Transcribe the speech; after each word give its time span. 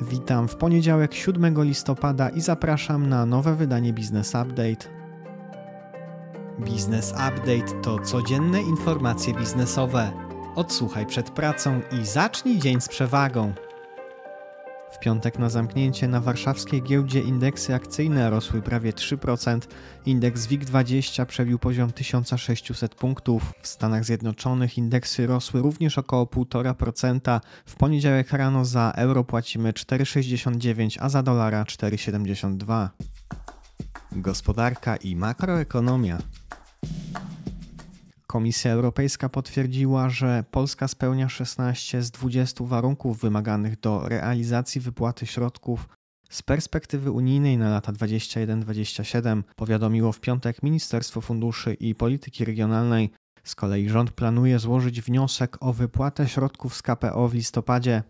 Witam 0.00 0.48
w 0.48 0.56
poniedziałek 0.56 1.14
7 1.14 1.62
listopada 1.62 2.28
i 2.28 2.40
zapraszam 2.40 3.08
na 3.08 3.26
nowe 3.26 3.54
wydanie 3.54 3.92
Business 3.92 4.28
Update. 4.28 4.88
Business 6.58 7.12
Update 7.12 7.82
to 7.82 7.98
codzienne 7.98 8.62
informacje 8.62 9.34
biznesowe. 9.34 10.12
Odsłuchaj 10.54 11.06
przed 11.06 11.30
pracą 11.30 11.80
i 12.00 12.06
zacznij 12.06 12.58
dzień 12.58 12.80
z 12.80 12.88
przewagą. 12.88 13.52
W 14.96 14.98
piątek 14.98 15.38
na 15.38 15.48
zamknięcie 15.48 16.08
na 16.08 16.20
warszawskiej 16.20 16.82
giełdzie 16.82 17.20
indeksy 17.20 17.74
akcyjne 17.74 18.30
rosły 18.30 18.62
prawie 18.62 18.92
3%, 18.92 19.60
indeks 20.06 20.46
WIG20 20.46 21.26
przebił 21.26 21.58
poziom 21.58 21.92
1600 21.92 22.94
punktów. 22.94 23.52
W 23.62 23.68
Stanach 23.68 24.04
Zjednoczonych 24.04 24.78
indeksy 24.78 25.26
rosły 25.26 25.62
również 25.62 25.98
około 25.98 26.24
1,5%. 26.24 27.40
W 27.66 27.76
poniedziałek 27.76 28.32
rano 28.32 28.64
za 28.64 28.92
euro 28.96 29.24
płacimy 29.24 29.72
4,69, 29.72 30.96
a 31.00 31.08
za 31.08 31.22
dolara 31.22 31.64
4,72. 31.64 32.88
Gospodarka 34.12 34.96
i 34.96 35.16
makroekonomia. 35.16 36.18
Komisja 38.36 38.72
Europejska 38.72 39.28
potwierdziła, 39.28 40.08
że 40.08 40.44
Polska 40.50 40.88
spełnia 40.88 41.28
16 41.28 42.02
z 42.02 42.10
20 42.10 42.64
warunków 42.64 43.20
wymaganych 43.20 43.80
do 43.80 44.08
realizacji 44.08 44.80
wypłaty 44.80 45.26
środków 45.26 45.88
z 46.30 46.42
perspektywy 46.42 47.10
unijnej 47.10 47.58
na 47.58 47.70
lata 47.70 47.92
21-27, 47.92 49.42
powiadomiło 49.56 50.12
w 50.12 50.20
piątek 50.20 50.62
Ministerstwo 50.62 51.20
Funduszy 51.20 51.74
i 51.74 51.94
Polityki 51.94 52.44
Regionalnej. 52.44 53.10
Z 53.44 53.54
kolei 53.54 53.88
rząd 53.88 54.10
planuje 54.10 54.58
złożyć 54.58 55.00
wniosek 55.00 55.56
o 55.60 55.72
wypłatę 55.72 56.28
środków 56.28 56.76
z 56.76 56.82
KPO 56.82 57.28
w 57.28 57.34
listopadzie. 57.34 58.02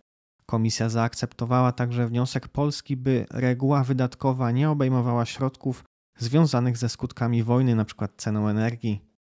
Komisja 0.47 0.89
zaakceptowała 0.89 1.73
także 1.73 2.07
wniosek 2.07 2.49
Polski, 2.49 2.97
by 2.97 3.27
reguła 3.31 3.85
wydatkowa 3.85 4.51
nie 4.51 4.71
obejmowała 4.71 5.27
środków 5.27 5.85
związanych 6.19 6.77
ze 6.77 6.89
skutkami 6.89 7.43
wojny, 7.43 7.73
np. 7.73 8.09
ceną 8.17 8.49
energii. 8.49 9.16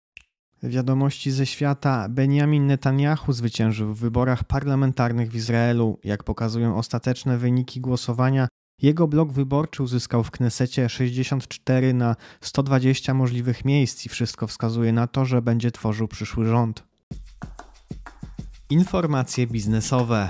Wiadomości 0.63 1.31
ze 1.31 1.47
świata 1.47 2.09
Benjamin 2.09 2.67
Netanyahu 2.67 3.33
zwyciężył 3.33 3.95
w 3.95 3.99
wyborach 3.99 4.45
parlamentarnych 4.45 5.31
w 5.31 5.35
Izraelu. 5.35 5.99
Jak 6.05 6.25
pokazują 6.25 6.77
ostateczne 6.77 7.39
wyniki 7.39 7.81
głosowania, 7.81 8.49
jego 8.83 9.09
blok 9.09 9.33
wyborczy 9.33 9.83
uzyskał 9.83 10.25
w 10.25 10.31
Knesecie 10.31 10.89
64 10.89 11.95
na 11.95 12.17
120 12.41 13.15
możliwych 13.15 13.65
miejsc 13.65 14.07
i 14.07 14.09
wszystko 14.09 14.47
wskazuje 14.47 14.93
na 14.93 15.07
to, 15.07 15.25
że 15.25 15.43
będzie 15.43 15.71
tworzył 15.71 16.09
przyszły 16.09 16.47
rząd. 16.47 16.85
Informacje 18.71 19.47
biznesowe. 19.47 20.29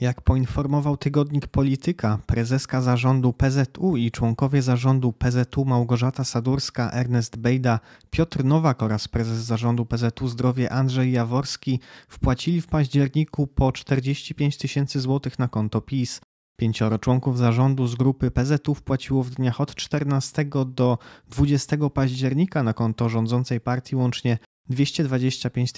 Jak 0.00 0.20
poinformował 0.22 0.96
tygodnik 0.96 1.46
Polityka, 1.46 2.18
prezeska 2.26 2.80
zarządu 2.80 3.32
PZU 3.32 3.96
i 3.96 4.10
członkowie 4.10 4.62
zarządu 4.62 5.12
PZU 5.12 5.64
Małgorzata 5.64 6.24
Sadurska, 6.24 6.90
Ernest 6.90 7.36
Bejda, 7.36 7.80
Piotr 8.10 8.44
Nowak 8.44 8.82
oraz 8.82 9.08
prezes 9.08 9.38
zarządu 9.38 9.86
PZU 9.86 10.28
Zdrowie 10.28 10.72
Andrzej 10.72 11.12
Jaworski 11.12 11.80
wpłacili 12.08 12.60
w 12.60 12.66
październiku 12.66 13.46
po 13.46 13.72
45 13.72 14.56
tysięcy 14.56 15.00
złotych 15.00 15.38
na 15.38 15.48
konto 15.48 15.80
PiS. 15.80 16.20
Pięcioro 16.56 16.98
członków 16.98 17.38
zarządu 17.38 17.86
z 17.86 17.94
grupy 17.94 18.30
PZU 18.30 18.74
wpłaciło 18.74 19.22
w 19.22 19.30
dniach 19.30 19.60
od 19.60 19.74
14 19.74 20.44
do 20.66 20.98
20 21.28 21.76
października 21.94 22.62
na 22.62 22.72
konto 22.72 23.08
rządzącej 23.08 23.60
partii 23.60 23.96
łącznie 23.96 24.38
225 24.68 25.72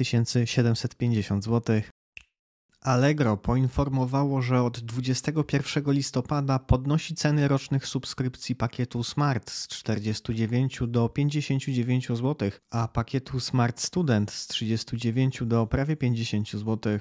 750 0.44 1.44
złotych. 1.44 1.90
Allegro 2.88 3.36
poinformowało, 3.36 4.42
że 4.42 4.62
od 4.62 4.80
21 4.80 5.92
listopada 5.92 6.58
podnosi 6.58 7.14
ceny 7.14 7.48
rocznych 7.48 7.86
subskrypcji 7.86 8.56
pakietu 8.56 9.04
Smart 9.04 9.50
z 9.50 9.68
49 9.68 10.80
do 10.86 11.08
59 11.08 12.08
zł, 12.08 12.50
a 12.70 12.88
pakietu 12.88 13.40
Smart 13.40 13.80
Student 13.80 14.30
z 14.30 14.46
39 14.46 15.42
do 15.46 15.66
prawie 15.66 15.96
50 15.96 16.50
zł. 16.50 16.98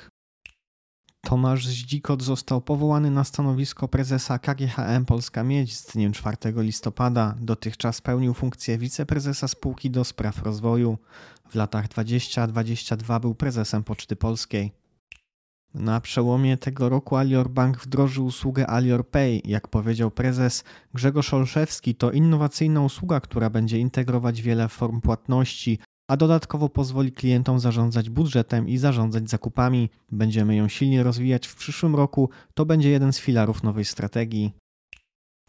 Tomasz 1.21 1.67
Zdzikot 1.67 2.23
został 2.23 2.61
powołany 2.61 3.11
na 3.11 3.23
stanowisko 3.23 3.87
prezesa 3.87 4.39
KGHM 4.39 5.05
Polska 5.05 5.43
Miedź 5.43 5.77
z 5.77 5.85
dniem 5.85 6.13
4 6.13 6.37
listopada. 6.55 7.35
Dotychczas 7.41 8.01
pełnił 8.01 8.33
funkcję 8.33 8.77
wiceprezesa 8.77 9.47
spółki 9.47 9.91
do 9.91 10.03
spraw 10.03 10.43
rozwoju. 10.43 10.97
W 11.49 11.55
latach 11.55 11.87
20-22 11.87 13.21
był 13.21 13.35
prezesem 13.35 13.83
Poczty 13.83 14.15
Polskiej. 14.15 14.86
Na 15.73 16.01
przełomie 16.01 16.57
tego 16.57 16.89
roku 16.89 17.15
Alior 17.15 17.49
Bank 17.49 17.77
wdrożył 17.77 18.25
usługę 18.25 18.69
Alior 18.69 19.09
Pay. 19.09 19.41
Jak 19.45 19.67
powiedział 19.67 20.11
prezes 20.11 20.63
Grzegorz 20.93 21.33
Olszewski, 21.33 21.95
to 21.95 22.11
innowacyjna 22.11 22.81
usługa, 22.81 23.19
która 23.19 23.49
będzie 23.49 23.79
integrować 23.79 24.41
wiele 24.41 24.67
form 24.69 25.01
płatności, 25.01 25.79
a 26.09 26.17
dodatkowo 26.17 26.69
pozwoli 26.69 27.11
klientom 27.11 27.59
zarządzać 27.59 28.09
budżetem 28.09 28.67
i 28.67 28.77
zarządzać 28.77 29.29
zakupami. 29.29 29.89
Będziemy 30.11 30.55
ją 30.55 30.67
silnie 30.67 31.03
rozwijać 31.03 31.47
w 31.47 31.55
przyszłym 31.55 31.95
roku. 31.95 32.29
To 32.53 32.65
będzie 32.65 32.89
jeden 32.89 33.13
z 33.13 33.19
filarów 33.19 33.63
nowej 33.63 33.85
strategii. 33.85 34.53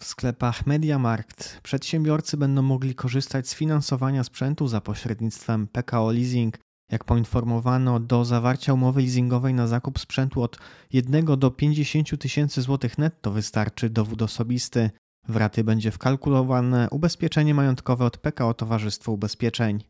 W 0.00 0.04
sklepach 0.04 0.66
MediaMarkt 0.66 1.60
przedsiębiorcy 1.62 2.36
będą 2.36 2.62
mogli 2.62 2.94
korzystać 2.94 3.48
z 3.48 3.54
finansowania 3.54 4.24
sprzętu 4.24 4.68
za 4.68 4.80
pośrednictwem 4.80 5.66
PKO 5.66 6.12
Leasing. 6.12 6.58
Jak 6.90 7.04
poinformowano, 7.04 8.00
do 8.00 8.24
zawarcia 8.24 8.72
umowy 8.74 9.00
leasingowej 9.00 9.54
na 9.54 9.66
zakup 9.66 9.98
sprzętu 9.98 10.42
od 10.42 10.58
1 10.92 11.24
do 11.38 11.50
50 11.50 12.18
tysięcy 12.20 12.62
złotych 12.62 12.98
netto 12.98 13.30
wystarczy 13.30 13.90
dowód 13.90 14.22
osobisty. 14.22 14.90
W 15.28 15.36
raty 15.36 15.64
będzie 15.64 15.90
wkalkulowane 15.90 16.88
ubezpieczenie 16.90 17.54
majątkowe 17.54 18.04
od 18.04 18.16
PKO 18.18 18.54
Towarzystwo 18.54 19.12
Ubezpieczeń. 19.12 19.84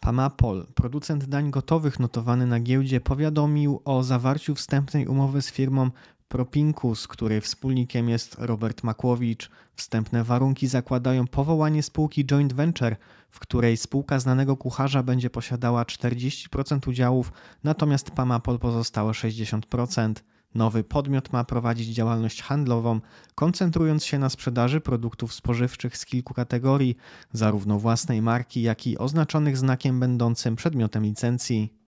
Pamapol, 0.00 0.66
producent 0.74 1.24
dań 1.24 1.50
gotowych 1.50 2.00
notowany 2.00 2.46
na 2.46 2.60
giełdzie, 2.60 3.00
powiadomił 3.00 3.80
o 3.84 4.02
zawarciu 4.02 4.54
wstępnej 4.54 5.06
umowy 5.06 5.42
z 5.42 5.50
firmą 5.52 5.90
Propinkus, 6.34 7.08
której 7.08 7.40
wspólnikiem 7.40 8.08
jest 8.08 8.36
Robert 8.38 8.82
Makłowicz. 8.82 9.50
Wstępne 9.76 10.24
warunki 10.24 10.66
zakładają 10.66 11.26
powołanie 11.26 11.82
spółki 11.82 12.24
joint 12.24 12.52
venture, 12.52 12.96
w 13.30 13.40
której 13.40 13.76
spółka 13.76 14.18
znanego 14.18 14.56
kucharza 14.56 15.02
będzie 15.02 15.30
posiadała 15.30 15.84
40% 15.84 16.88
udziałów, 16.88 17.32
natomiast 17.64 18.10
Pamapol 18.10 18.58
pozostałe 18.58 19.12
60%. 19.12 20.14
Nowy 20.54 20.84
podmiot 20.84 21.32
ma 21.32 21.44
prowadzić 21.44 21.88
działalność 21.88 22.42
handlową, 22.42 23.00
koncentrując 23.34 24.04
się 24.04 24.18
na 24.18 24.28
sprzedaży 24.28 24.80
produktów 24.80 25.34
spożywczych 25.34 25.96
z 25.96 26.06
kilku 26.06 26.34
kategorii, 26.34 26.96
zarówno 27.32 27.78
własnej 27.78 28.22
marki, 28.22 28.62
jak 28.62 28.86
i 28.86 28.98
oznaczonych 28.98 29.56
znakiem 29.56 30.00
będącym 30.00 30.56
przedmiotem 30.56 31.04
licencji. 31.04 31.84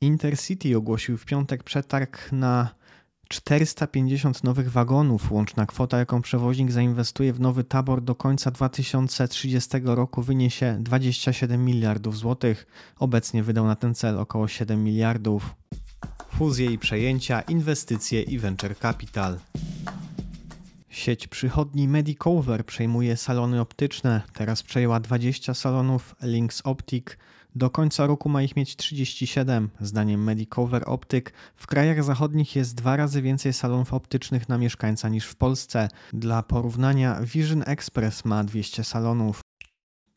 Intercity 0.00 0.76
ogłosił 0.76 1.18
w 1.18 1.24
piątek 1.24 1.62
przetarg 1.62 2.32
na 2.32 2.81
450 3.32 4.44
nowych 4.44 4.72
wagonów. 4.72 5.32
Łączna 5.32 5.66
kwota, 5.66 5.98
jaką 5.98 6.22
przewoźnik 6.22 6.72
zainwestuje 6.72 7.32
w 7.32 7.40
nowy 7.40 7.64
tabor 7.64 8.02
do 8.02 8.14
końca 8.14 8.50
2030 8.50 9.70
roku 9.84 10.22
wyniesie 10.22 10.76
27 10.80 11.64
miliardów 11.64 12.18
złotych. 12.18 12.66
Obecnie 12.98 13.42
wydał 13.42 13.66
na 13.66 13.76
ten 13.76 13.94
cel 13.94 14.18
około 14.18 14.48
7 14.48 14.84
miliardów. 14.84 15.54
Fuzje 16.28 16.70
i 16.70 16.78
przejęcia, 16.78 17.40
inwestycje 17.40 18.22
i 18.22 18.38
venture 18.38 18.78
capital. 18.78 19.38
Sieć 20.90 21.28
przychodni 21.28 21.88
Medicover 21.88 22.66
przejmuje 22.66 23.16
salony 23.16 23.60
optyczne. 23.60 24.22
Teraz 24.34 24.62
przejęła 24.62 25.00
20 25.00 25.54
salonów 25.54 26.14
Links 26.22 26.60
Optic. 26.64 27.18
Do 27.54 27.70
końca 27.70 28.06
roku 28.06 28.28
ma 28.28 28.42
ich 28.42 28.56
mieć 28.56 28.76
37. 28.76 29.70
Zdaniem 29.80 30.24
Medicover 30.24 30.82
Optic 30.86 31.24
w 31.56 31.66
krajach 31.66 32.04
zachodnich 32.04 32.56
jest 32.56 32.74
dwa 32.74 32.96
razy 32.96 33.22
więcej 33.22 33.52
salonów 33.52 33.94
optycznych 33.94 34.48
na 34.48 34.58
mieszkańca 34.58 35.08
niż 35.08 35.26
w 35.26 35.36
Polsce. 35.36 35.88
Dla 36.12 36.42
porównania 36.42 37.20
Vision 37.20 37.62
Express 37.66 38.24
ma 38.24 38.44
200 38.44 38.84
salonów. 38.84 39.40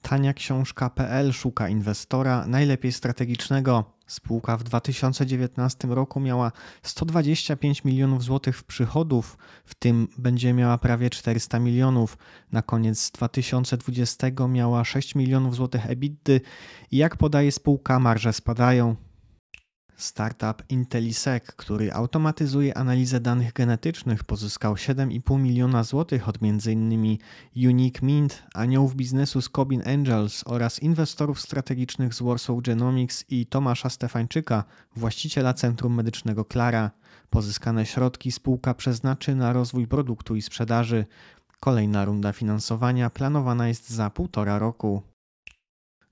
Tania 0.01 0.33
książka.pl 0.33 1.33
szuka 1.33 1.69
inwestora, 1.69 2.45
najlepiej 2.47 2.91
strategicznego. 2.91 3.94
Spółka 4.07 4.57
w 4.57 4.63
2019 4.63 5.87
roku 5.87 6.19
miała 6.19 6.51
125 6.83 7.83
milionów 7.83 8.23
złotych 8.23 8.63
przychodów, 8.63 9.37
w 9.65 9.75
tym 9.75 10.07
będzie 10.17 10.53
miała 10.53 10.77
prawie 10.77 11.09
400 11.09 11.59
milionów. 11.59 12.17
Na 12.51 12.61
koniec 12.61 13.11
2020 13.11 14.27
miała 14.49 14.83
6 14.83 15.15
milionów 15.15 15.55
złotych 15.55 15.89
EBITDA 15.89 16.33
i 16.91 16.97
jak 16.97 17.17
podaje 17.17 17.51
spółka, 17.51 17.99
marże 17.99 18.33
spadają. 18.33 18.95
Startup 19.97 20.63
Intellisec, 20.69 21.43
który 21.45 21.93
automatyzuje 21.93 22.77
analizę 22.77 23.19
danych 23.19 23.53
genetycznych, 23.53 24.23
pozyskał 24.23 24.73
7,5 24.73 25.39
miliona 25.39 25.83
złotych 25.83 26.29
od 26.29 26.37
m.in. 26.41 27.17
Unique 27.55 28.01
Mint, 28.01 28.43
aniołów 28.53 28.95
biznesu 28.95 29.41
z 29.41 29.49
Cobin 29.49 29.81
Angels 29.87 30.43
oraz 30.45 30.79
inwestorów 30.79 31.41
strategicznych 31.41 32.13
z 32.13 32.21
Warsaw 32.21 32.61
Genomics 32.61 33.25
i 33.29 33.45
Tomasza 33.45 33.89
Stefańczyka, 33.89 34.63
właściciela 34.95 35.53
Centrum 35.53 35.95
Medycznego 35.95 36.45
Klara. 36.45 36.91
Pozyskane 37.29 37.85
środki 37.85 38.31
spółka 38.31 38.73
przeznaczy 38.73 39.35
na 39.35 39.53
rozwój 39.53 39.87
produktu 39.87 40.35
i 40.35 40.41
sprzedaży. 40.41 41.05
Kolejna 41.59 42.05
runda 42.05 42.33
finansowania 42.33 43.09
planowana 43.09 43.67
jest 43.67 43.89
za 43.89 44.09
półtora 44.09 44.59
roku. 44.59 45.14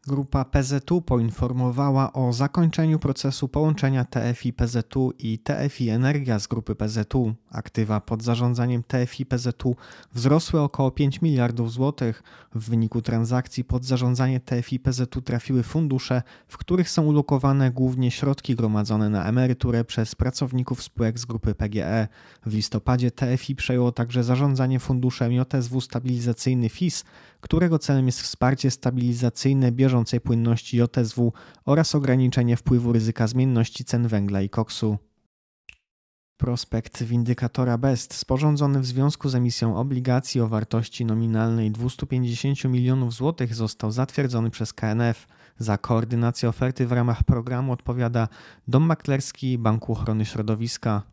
Grupa 0.08 0.46
PZU 0.46 1.02
poinformowała 1.02 2.14
o 2.14 2.34
zakończeniu 2.34 3.00
procesu 3.00 3.48
połączenia 3.48 4.06
TFI 4.06 4.54
PZU 4.54 5.14
i 5.20 5.40
TFI 5.40 5.90
Energia 5.90 6.40
z 6.40 6.48
grupy 6.48 6.76
PZU. 6.76 7.34
Aktywa 7.52 8.02
pod 8.02 8.24
zarządzaniem 8.24 8.84
TFI 8.84 9.26
PZU 9.26 9.76
wzrosły 10.14 10.62
około 10.62 10.92
5 10.92 11.22
miliardów 11.22 11.72
złotych. 11.72 12.24
W 12.56 12.70
wyniku 12.70 13.02
transakcji 13.02 13.64
pod 13.64 13.86
zarządzanie 13.86 14.40
TFI 14.40 14.80
PZU 14.80 15.22
trafiły 15.22 15.64
fundusze, 15.64 16.22
w 16.48 16.58
których 16.58 16.90
są 16.90 17.04
ulokowane 17.04 17.72
głównie 17.72 18.12
środki 18.12 18.56
gromadzone 18.56 19.10
na 19.10 19.26
emeryturę 19.26 19.84
przez 19.84 20.16
pracowników 20.16 20.84
spółek 20.84 21.20
z 21.20 21.26
grupy 21.26 21.56
PGE. 21.56 22.08
W 22.46 22.54
listopadzie 22.54 23.12
TFI 23.12 23.56
przejęło 23.56 23.92
także 23.92 24.24
zarządzanie 24.24 24.80
funduszem 24.80 25.32
JSW 25.32 25.82
Stabilizacyjny 25.82 26.70
FIS, 26.70 27.04
którego 27.44 27.80
celem 27.80 28.06
jest 28.06 28.22
wsparcie 28.22 28.72
stabilizacyjne 28.72 29.72
bieżącej 29.72 30.22
płynności 30.22 30.78
JSW 30.78 31.34
oraz 31.66 31.96
ograniczenie 31.96 32.58
wpływu 32.58 32.94
ryzyka 32.94 33.28
zmienności 33.28 33.86
cen 33.86 34.08
węgla 34.08 34.42
i 34.42 34.50
koksu. 34.50 34.98
Prospekt 36.38 37.04
windykatora 37.04 37.78
BEST 37.78 38.14
sporządzony 38.14 38.80
w 38.80 38.86
związku 38.86 39.30
z 39.30 39.36
emisją 39.36 39.78
obligacji 39.78 40.42
o 40.42 40.48
wartości 40.48 41.06
nominalnej 41.06 41.72
250 41.72 42.64
milionów 42.64 43.14
złotych 43.14 43.56
został 43.56 43.92
zatwierdzony 43.92 44.50
przez 44.50 44.74
KNF. 44.74 45.28
Za 45.58 45.78
koordynację 45.78 46.50
oferty 46.50 46.88
w 46.88 46.92
ramach 46.92 47.24
programu 47.24 47.72
odpowiada 47.72 48.28
Dom 48.68 48.84
Maklerski 48.84 49.58
Banku 49.58 49.92
Ochrony 49.92 50.26
Środowiska. 50.26 51.13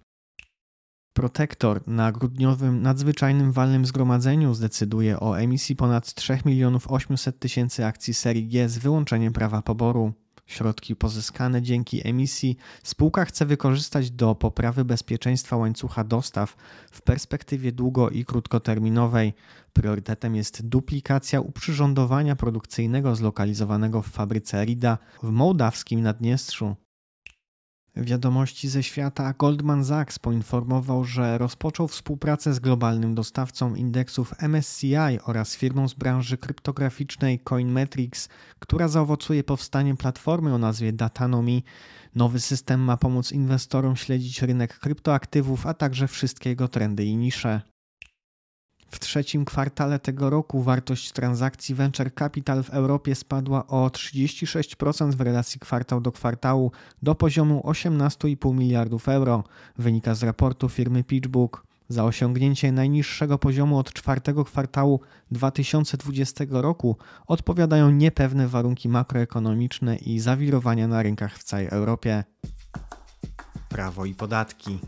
Protektor 1.12 1.80
na 1.86 2.12
grudniowym 2.12 2.82
nadzwyczajnym 2.82 3.52
walnym 3.52 3.86
zgromadzeniu 3.86 4.54
zdecyduje 4.54 5.20
o 5.20 5.38
emisji 5.40 5.76
ponad 5.76 6.14
3 6.14 6.38
milionów 6.44 6.88
800 6.88 7.38
tysięcy 7.38 7.86
akcji 7.86 8.14
serii 8.14 8.48
G 8.48 8.68
z 8.68 8.78
wyłączeniem 8.78 9.32
prawa 9.32 9.62
poboru. 9.62 10.12
Środki 10.46 10.96
pozyskane 10.96 11.62
dzięki 11.62 12.08
emisji 12.08 12.56
spółka 12.82 13.24
chce 13.24 13.46
wykorzystać 13.46 14.10
do 14.10 14.34
poprawy 14.34 14.84
bezpieczeństwa 14.84 15.56
łańcucha 15.56 16.04
dostaw 16.04 16.56
w 16.90 17.02
perspektywie 17.02 17.72
długo- 17.72 18.10
i 18.10 18.24
krótkoterminowej. 18.24 19.32
Priorytetem 19.72 20.36
jest 20.36 20.68
duplikacja 20.68 21.40
uprzyrządowania 21.40 22.36
produkcyjnego 22.36 23.16
zlokalizowanego 23.16 24.02
w 24.02 24.08
fabryce 24.08 24.64
RIDA 24.64 24.98
w 25.22 25.30
mołdawskim 25.30 26.02
Naddniestrzu. 26.02 26.76
Wiadomości 27.96 28.68
ze 28.68 28.82
świata 28.82 29.34
Goldman 29.38 29.84
Sachs 29.84 30.18
poinformował, 30.18 31.04
że 31.04 31.38
rozpoczął 31.38 31.88
współpracę 31.88 32.54
z 32.54 32.58
globalnym 32.58 33.14
dostawcą 33.14 33.74
indeksów 33.74 34.34
MSCI 34.48 34.96
oraz 35.24 35.56
firmą 35.56 35.88
z 35.88 35.94
branży 35.94 36.38
kryptograficznej 36.38 37.38
Coinmetrics, 37.38 38.28
która 38.58 38.88
zaowocuje 38.88 39.44
powstaniem 39.44 39.96
platformy 39.96 40.54
o 40.54 40.58
nazwie 40.58 40.92
Datanomi. 40.92 41.64
Nowy 42.14 42.40
system 42.40 42.80
ma 42.80 42.96
pomóc 42.96 43.32
inwestorom 43.32 43.96
śledzić 43.96 44.42
rynek 44.42 44.78
kryptoaktywów, 44.78 45.66
a 45.66 45.74
także 45.74 46.08
wszystkie 46.08 46.50
jego 46.50 46.68
trendy 46.68 47.04
i 47.04 47.16
nisze. 47.16 47.69
W 48.90 48.98
trzecim 48.98 49.44
kwartale 49.44 49.98
tego 49.98 50.30
roku 50.30 50.62
wartość 50.62 51.12
transakcji 51.12 51.74
venture 51.74 52.14
capital 52.14 52.62
w 52.62 52.70
Europie 52.70 53.14
spadła 53.14 53.66
o 53.66 53.88
36% 53.88 55.14
w 55.14 55.20
relacji 55.20 55.60
kwartał 55.60 56.00
do 56.00 56.12
kwartału 56.12 56.72
do 57.02 57.14
poziomu 57.14 57.62
18,5 57.64 58.54
miliardów 58.54 59.08
euro, 59.08 59.44
wynika 59.78 60.14
z 60.14 60.22
raportu 60.22 60.68
firmy 60.68 61.04
PitchBook. 61.04 61.66
Za 61.88 62.04
osiągnięcie 62.04 62.72
najniższego 62.72 63.38
poziomu 63.38 63.78
od 63.78 63.92
czwartego 63.92 64.44
kwartału 64.44 65.00
2020 65.30 66.44
roku 66.50 66.96
odpowiadają 67.26 67.90
niepewne 67.90 68.48
warunki 68.48 68.88
makroekonomiczne 68.88 69.96
i 69.96 70.20
zawirowania 70.20 70.88
na 70.88 71.02
rynkach 71.02 71.38
w 71.38 71.42
całej 71.42 71.68
Europie. 71.68 72.24
Prawo 73.68 74.04
i 74.04 74.14
podatki. 74.14 74.78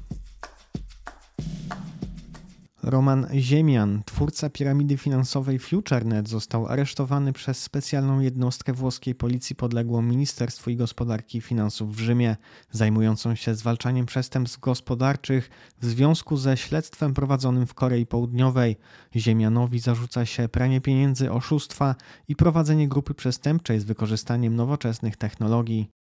Roman 2.83 3.27
Ziemian, 3.35 4.03
twórca 4.05 4.51
piramidy 4.51 4.97
finansowej 4.97 5.59
FutureNet, 5.59 6.29
został 6.29 6.67
aresztowany 6.67 7.33
przez 7.33 7.63
specjalną 7.63 8.21
jednostkę 8.21 8.73
włoskiej 8.73 9.15
policji 9.15 9.57
podległą 9.57 10.03
Ministerstwu 10.03 10.71
Gospodarki 10.77 11.39
i 11.39 11.41
Finansów 11.41 11.97
w 11.97 12.01
Rzymie, 12.01 12.37
zajmującą 12.71 13.35
się 13.35 13.55
zwalczaniem 13.55 14.07
przestępstw 14.07 14.61
gospodarczych 14.61 15.51
w 15.81 15.87
związku 15.87 16.37
ze 16.37 16.57
śledztwem 16.57 17.15
prowadzonym 17.15 17.67
w 17.67 17.75
Korei 17.75 18.07
Południowej. 18.07 18.77
Ziemianowi 19.17 19.79
zarzuca 19.79 20.27
się 20.27 20.49
pranie 20.49 20.81
pieniędzy, 20.81 21.33
oszustwa 21.33 21.95
i 22.29 22.37
prowadzenie 22.37 22.89
grupy 22.89 23.15
przestępczej 23.15 23.81
z 23.81 23.85
wykorzystaniem 23.85 24.57
nowoczesnych 24.57 25.17
technologii. 25.17 26.02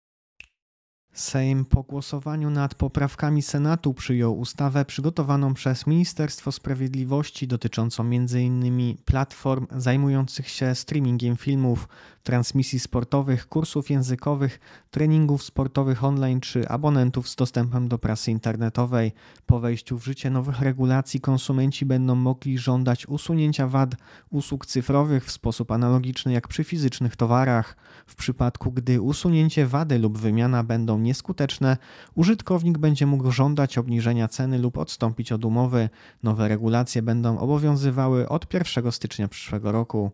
Sejm 1.19 1.66
po 1.66 1.83
głosowaniu 1.83 2.50
nad 2.50 2.75
poprawkami 2.75 3.42
Senatu 3.42 3.94
przyjął 3.94 4.39
ustawę 4.39 4.86
przygotowaną 4.86 5.54
przez 5.54 5.88
Ministerstwo 5.88 6.51
Sprawiedliwości 6.51 7.48
dotyczącą 7.48 8.04
m.in. 8.04 8.98
platform 9.06 9.68
zajmujących 9.71 10.50
się 10.50 10.75
streamingiem 10.75 11.38
filmów, 11.38 11.88
transmisji 12.29 12.79
sportowych, 12.79 13.47
kursów 13.47 13.89
językowych, 13.89 14.59
treningów 14.91 15.43
sportowych 15.43 16.03
online 16.03 16.41
czy 16.41 16.67
abonentów 16.67 17.29
z 17.29 17.35
dostępem 17.35 17.87
do 17.87 17.97
prasy 17.97 18.31
internetowej. 18.31 19.11
Po 19.45 19.59
wejściu 19.59 19.97
w 19.97 20.03
życie 20.03 20.29
nowych 20.29 20.61
regulacji 20.61 21.21
konsumenci 21.21 21.85
będą 21.85 22.15
mogli 22.15 22.57
żądać 22.57 23.07
usunięcia 23.07 23.67
wad 23.67 23.95
usług 24.29 24.65
cyfrowych 24.65 25.25
w 25.25 25.31
sposób 25.31 25.71
analogiczny 25.71 26.33
jak 26.33 26.47
przy 26.47 26.63
fizycznych 26.63 27.15
towarach. 27.15 27.75
W 28.07 28.15
przypadku, 28.15 28.71
gdy 28.71 29.01
usunięcie 29.01 29.67
wady 29.67 29.99
lub 29.99 30.17
wymiana 30.17 30.63
będą 30.63 30.99
nieskuteczne, 30.99 31.77
użytkownik 32.15 32.77
będzie 32.77 33.05
mógł 33.05 33.31
żądać 33.31 33.77
obniżenia 33.77 34.27
ceny 34.27 34.59
lub 34.59 34.77
odstąpić 34.77 35.31
od 35.31 35.45
umowy. 35.45 35.89
Nowe 36.23 36.47
regulacje 36.47 37.01
będą 37.01 37.39
obowiązywały 37.39 38.29
od 38.29 38.53
1 38.53 38.91
stycznia 38.91 39.27
przyszłego 39.27 39.71
roku. 39.71 40.11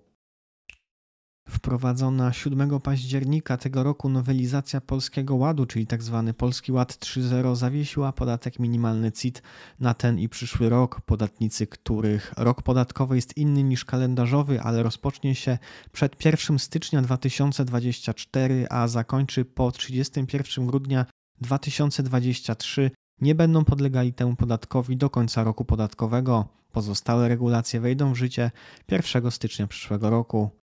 Wprowadzona 1.50 2.34
7 2.34 2.80
października 2.80 3.58
tego 3.58 3.84
roku 3.84 4.10
nowelizacja 4.10 4.82
Polskiego 4.82 5.36
Ładu, 5.36 5.66
czyli 5.66 5.88
tzw. 5.88 6.24
Tak 6.28 6.36
Polski 6.36 6.72
Ład 6.72 6.94
3.0, 6.94 7.56
zawiesiła 7.56 8.12
podatek 8.12 8.60
minimalny 8.60 9.12
CIT 9.12 9.42
na 9.80 9.94
ten 9.94 10.20
i 10.20 10.30
przyszły 10.30 10.70
rok. 10.70 11.02
Podatnicy, 11.02 11.68
których 11.68 12.34
rok 12.38 12.62
podatkowy 12.62 13.16
jest 13.16 13.38
inny 13.38 13.64
niż 13.64 13.86
kalendarzowy, 13.86 14.62
ale 14.62 14.84
rozpocznie 14.84 15.36
się 15.36 15.58
przed 15.92 16.26
1 16.26 16.60
stycznia 16.60 17.02
2024, 17.02 18.68
a 18.70 18.88
zakończy 18.88 19.46
po 19.46 19.72
31 19.72 20.68
grudnia 20.68 21.06
2023, 21.42 22.92
nie 23.22 23.36
będą 23.36 23.66
podlegali 23.66 24.14
temu 24.14 24.36
podatkowi 24.36 24.98
do 24.98 25.10
końca 25.10 25.44
roku 25.44 25.66
podatkowego. 25.66 26.48
Pozostałe 26.72 27.28
regulacje 27.28 27.80
wejdą 27.80 28.14
w 28.14 28.18
życie 28.18 28.52
1 28.92 29.32
stycznia 29.32 29.68
przyszłego 29.68 30.10
roku. 30.10 30.65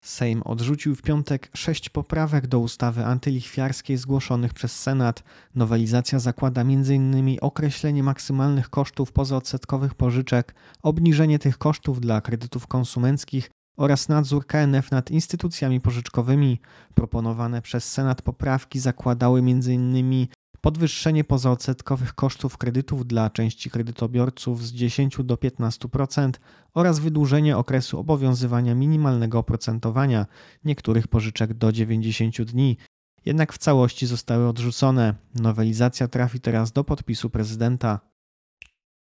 Sejm 0.00 0.42
odrzucił 0.42 0.94
w 0.94 1.02
piątek 1.02 1.50
sześć 1.54 1.88
poprawek 1.88 2.46
do 2.46 2.58
ustawy 2.58 3.04
antylichwiarskiej 3.04 3.96
zgłoszonych 3.96 4.54
przez 4.54 4.80
Senat. 4.80 5.22
Nowelizacja 5.54 6.18
zakłada 6.18 6.60
m.in. 6.60 7.38
określenie 7.40 8.02
maksymalnych 8.02 8.70
kosztów 8.70 9.12
pozaodsetkowych 9.12 9.94
pożyczek, 9.94 10.54
obniżenie 10.82 11.38
tych 11.38 11.58
kosztów 11.58 12.00
dla 12.00 12.20
kredytów 12.20 12.66
konsumenckich 12.66 13.50
oraz 13.76 14.08
nadzór 14.08 14.46
KNF 14.46 14.90
nad 14.90 15.10
instytucjami 15.10 15.80
pożyczkowymi. 15.80 16.60
Proponowane 16.94 17.62
przez 17.62 17.92
Senat 17.92 18.22
poprawki 18.22 18.80
zakładały 18.80 19.40
m.in 19.40 20.26
podwyższenie 20.60 21.24
pozaodsetkowych 21.24 22.14
kosztów 22.14 22.58
kredytów 22.58 23.06
dla 23.06 23.30
części 23.30 23.70
kredytobiorców 23.70 24.66
z 24.66 24.72
10 24.72 25.18
do 25.24 25.34
15% 25.34 26.32
oraz 26.74 26.98
wydłużenie 26.98 27.56
okresu 27.56 27.98
obowiązywania 27.98 28.74
minimalnego 28.74 29.38
oprocentowania 29.38 30.26
niektórych 30.64 31.08
pożyczek 31.08 31.54
do 31.54 31.72
90 31.72 32.42
dni. 32.42 32.76
Jednak 33.26 33.52
w 33.52 33.58
całości 33.58 34.06
zostały 34.06 34.48
odrzucone. 34.48 35.14
Nowelizacja 35.34 36.08
trafi 36.08 36.40
teraz 36.40 36.72
do 36.72 36.84
podpisu 36.84 37.30
prezydenta. 37.30 38.00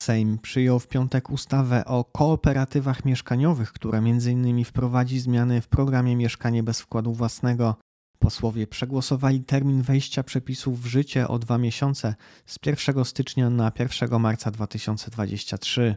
Sejm 0.02 0.40
przyjął 0.40 0.80
w 0.80 0.88
piątek 0.88 1.30
ustawę 1.30 1.86
o 1.86 2.04
kooperatywach 2.04 3.06
mieszkaniowych, 3.06 3.72
która 3.72 4.00
m.in. 4.00 4.66
wprowadzi 4.66 5.20
zmiany 5.20 5.62
w 5.62 5.68
programie 5.68 6.16
Mieszkanie 6.16 6.64
bez 6.64 6.82
wkładu 6.82 7.14
własnego. 7.14 7.76
Posłowie 8.20 8.68
przegłosowali 8.68 9.44
termin 9.44 9.82
wejścia 9.82 10.24
przepisów 10.24 10.82
w 10.82 10.86
życie 10.86 11.28
o 11.28 11.40
dwa 11.40 11.58
miesiące 11.58 12.16
z 12.46 12.58
1 12.66 13.06
stycznia 13.06 13.50
na 13.50 13.72
1 13.80 14.20
marca 14.20 14.52
2023. 14.52 15.96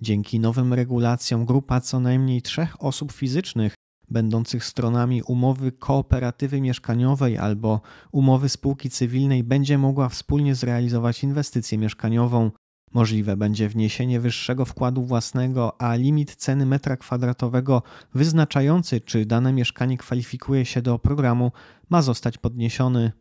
Dzięki 0.00 0.40
nowym 0.40 0.74
regulacjom 0.74 1.44
grupa 1.44 1.80
co 1.80 2.00
najmniej 2.00 2.42
trzech 2.42 2.82
osób 2.84 3.12
fizycznych 3.12 3.74
będących 4.12 4.64
stronami 4.64 5.22
umowy 5.22 5.72
kooperatywy 5.72 6.60
mieszkaniowej 6.60 7.38
albo 7.38 7.80
umowy 8.12 8.48
spółki 8.48 8.90
cywilnej 8.90 9.44
będzie 9.44 9.78
mogła 9.78 10.08
wspólnie 10.08 10.54
zrealizować 10.54 11.24
inwestycję 11.24 11.78
mieszkaniową. 11.78 12.50
Możliwe 12.94 13.36
będzie 13.36 13.68
wniesienie 13.68 14.20
wyższego 14.20 14.64
wkładu 14.64 15.02
własnego, 15.02 15.80
a 15.80 15.94
limit 15.94 16.36
ceny 16.36 16.66
metra 16.66 16.96
kwadratowego 16.96 17.82
wyznaczający, 18.14 19.00
czy 19.00 19.26
dane 19.26 19.52
mieszkanie 19.52 19.98
kwalifikuje 19.98 20.64
się 20.64 20.82
do 20.82 20.98
programu, 20.98 21.52
ma 21.90 22.02
zostać 22.02 22.38
podniesiony. 22.38 23.12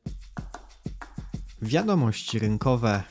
Wiadomości 1.61 2.39
rynkowe. 2.39 3.03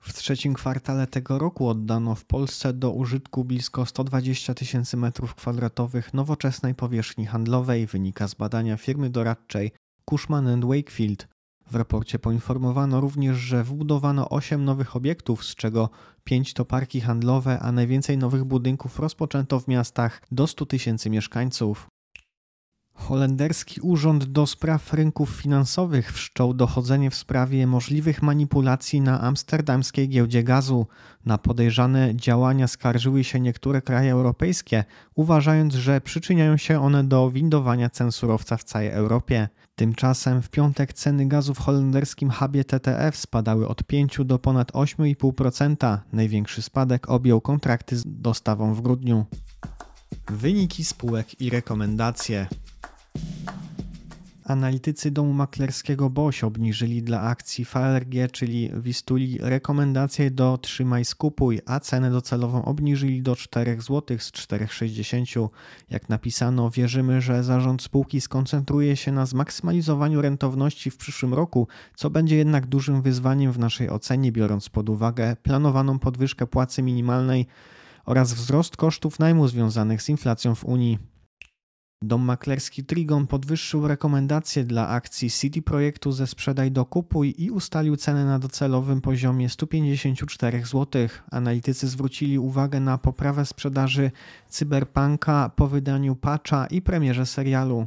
W 0.00 0.12
trzecim 0.12 0.54
kwartale 0.54 1.06
tego 1.06 1.38
roku 1.38 1.68
oddano 1.68 2.14
w 2.14 2.24
Polsce 2.24 2.72
do 2.72 2.92
użytku 2.92 3.44
blisko 3.44 3.86
120 3.86 4.54
tysięcy 4.54 4.96
metrów 4.96 5.34
kwadratowych 5.34 6.14
nowoczesnej 6.14 6.74
powierzchni 6.74 7.26
handlowej, 7.26 7.86
wynika 7.86 8.28
z 8.28 8.34
badania 8.34 8.76
firmy 8.76 9.10
doradczej 9.10 9.72
Cushman 10.10 10.60
Wakefield. 10.60 11.31
W 11.72 11.76
raporcie 11.76 12.18
poinformowano 12.18 13.00
również, 13.00 13.36
że 13.36 13.64
wbudowano 13.64 14.28
8 14.28 14.64
nowych 14.64 14.96
obiektów, 14.96 15.44
z 15.44 15.54
czego 15.54 15.90
5 16.24 16.54
to 16.54 16.64
parki 16.64 17.00
handlowe, 17.00 17.60
a 17.60 17.72
najwięcej 17.72 18.18
nowych 18.18 18.44
budynków 18.44 18.98
rozpoczęto 18.98 19.60
w 19.60 19.68
miastach 19.68 20.22
do 20.32 20.46
100 20.46 20.66
tysięcy 20.66 21.10
mieszkańców. 21.10 21.86
Holenderski 22.94 23.80
Urząd 23.80 24.24
do 24.24 24.46
Spraw 24.46 24.92
Rynków 24.92 25.30
Finansowych 25.30 26.12
wszczął 26.12 26.54
dochodzenie 26.54 27.10
w 27.10 27.14
sprawie 27.14 27.66
możliwych 27.66 28.22
manipulacji 28.22 29.00
na 29.00 29.20
amsterdamskiej 29.20 30.08
giełdzie 30.08 30.42
gazu. 30.42 30.86
Na 31.26 31.38
podejrzane 31.38 32.16
działania 32.16 32.68
skarżyły 32.68 33.24
się 33.24 33.40
niektóre 33.40 33.82
kraje 33.82 34.12
europejskie, 34.12 34.84
uważając, 35.14 35.74
że 35.74 36.00
przyczyniają 36.00 36.56
się 36.56 36.82
one 36.82 37.04
do 37.04 37.30
windowania 37.30 37.90
cen 37.90 38.12
surowca 38.12 38.56
w 38.56 38.64
całej 38.64 38.88
Europie. 38.88 39.48
Tymczasem 39.82 40.42
w 40.42 40.50
piątek 40.50 40.92
ceny 40.92 41.28
gazu 41.28 41.54
w 41.54 41.58
holenderskim 41.58 42.30
hubie 42.30 42.64
TTF 42.64 43.16
spadały 43.16 43.68
od 43.68 43.84
5 43.84 44.18
do 44.24 44.38
ponad 44.38 44.72
8,5%. 44.72 45.98
Największy 46.12 46.62
spadek 46.62 47.10
objął 47.10 47.40
kontrakty 47.40 47.96
z 47.96 48.04
dostawą 48.06 48.74
w 48.74 48.80
grudniu. 48.80 49.26
Wyniki 50.28 50.84
spółek 50.84 51.40
i 51.40 51.50
rekomendacje. 51.50 52.46
Analitycy 54.44 55.10
domu 55.10 55.32
maklerskiego 55.32 56.10
BOŚ 56.10 56.44
obniżyli 56.44 57.02
dla 57.02 57.20
akcji 57.20 57.64
FLRG, 57.64 58.32
czyli 58.32 58.70
Wistuli, 58.74 59.38
rekomendacje 59.40 60.30
do 60.30 60.58
trzymaj 60.58 61.04
skupuj, 61.04 61.60
a 61.66 61.80
cenę 61.80 62.10
docelową 62.10 62.64
obniżyli 62.64 63.22
do 63.22 63.36
4 63.36 63.80
zł 63.80 64.18
z 64.18 64.32
4,60. 64.32 65.48
Jak 65.90 66.08
napisano, 66.08 66.70
wierzymy, 66.70 67.20
że 67.20 67.44
zarząd 67.44 67.82
spółki 67.82 68.20
skoncentruje 68.20 68.96
się 68.96 69.12
na 69.12 69.26
zmaksymalizowaniu 69.26 70.22
rentowności 70.22 70.90
w 70.90 70.96
przyszłym 70.96 71.34
roku, 71.34 71.68
co 71.96 72.10
będzie 72.10 72.36
jednak 72.36 72.66
dużym 72.66 73.02
wyzwaniem 73.02 73.52
w 73.52 73.58
naszej 73.58 73.90
ocenie, 73.90 74.32
biorąc 74.32 74.68
pod 74.68 74.88
uwagę 74.88 75.36
planowaną 75.42 75.98
podwyżkę 75.98 76.46
płacy 76.46 76.82
minimalnej 76.82 77.46
oraz 78.04 78.34
wzrost 78.34 78.76
kosztów 78.76 79.18
najmu 79.18 79.48
związanych 79.48 80.02
z 80.02 80.08
inflacją 80.08 80.54
w 80.54 80.64
Unii. 80.64 81.11
Dom 82.02 82.22
maklerski 82.22 82.84
Trigon 82.84 83.26
podwyższył 83.26 83.88
rekomendacje 83.88 84.64
dla 84.64 84.88
akcji 84.88 85.30
City 85.30 85.62
Projektu 85.62 86.12
ze 86.12 86.26
sprzedaj 86.26 86.70
do 86.70 86.84
kupuj 86.84 87.34
i 87.38 87.50
ustalił 87.50 87.96
cenę 87.96 88.24
na 88.24 88.38
docelowym 88.38 89.00
poziomie 89.00 89.48
154 89.48 90.64
zł. 90.64 91.08
Analitycy 91.30 91.88
zwrócili 91.88 92.38
uwagę 92.38 92.80
na 92.80 92.98
poprawę 92.98 93.46
sprzedaży 93.46 94.10
Cyberpunka 94.48 95.50
po 95.56 95.68
wydaniu 95.68 96.16
patcha 96.16 96.66
i 96.66 96.82
premierze 96.82 97.26
serialu. 97.26 97.86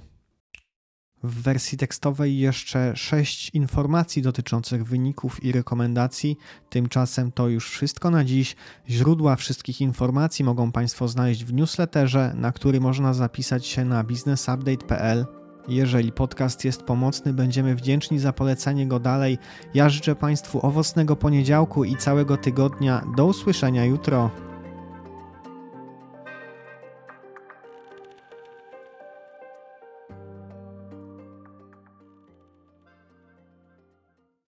W 1.25 1.41
wersji 1.41 1.77
tekstowej 1.77 2.37
jeszcze 2.37 2.95
sześć 2.95 3.49
informacji 3.53 4.21
dotyczących 4.21 4.85
wyników 4.85 5.43
i 5.43 5.51
rekomendacji. 5.51 6.37
Tymczasem 6.69 7.31
to 7.31 7.47
już 7.47 7.69
wszystko 7.69 8.11
na 8.11 8.23
dziś. 8.23 8.55
Źródła 8.89 9.35
wszystkich 9.35 9.81
informacji 9.81 10.45
mogą 10.45 10.71
Państwo 10.71 11.07
znaleźć 11.07 11.43
w 11.43 11.53
newsletterze, 11.53 12.33
na 12.35 12.51
który 12.51 12.79
można 12.79 13.13
zapisać 13.13 13.65
się 13.65 13.85
na 13.85 14.03
businessupdate.pl. 14.03 15.25
Jeżeli 15.67 16.11
podcast 16.11 16.65
jest 16.65 16.83
pomocny, 16.83 17.33
będziemy 17.33 17.75
wdzięczni 17.75 18.19
za 18.19 18.33
polecenie 18.33 18.87
go 18.87 18.99
dalej. 18.99 19.37
Ja 19.73 19.89
życzę 19.89 20.15
Państwu 20.15 20.65
owocnego 20.65 21.15
poniedziałku 21.15 21.83
i 21.83 21.95
całego 21.97 22.37
tygodnia. 22.37 23.01
Do 23.17 23.25
usłyszenia 23.25 23.85
jutro. 23.85 24.44